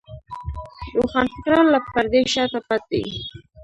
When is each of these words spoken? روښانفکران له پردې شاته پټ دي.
روښانفکران 0.97 1.65
له 1.73 1.79
پردې 1.91 2.21
شاته 2.33 2.59
پټ 2.67 2.81
دي. 2.91 3.03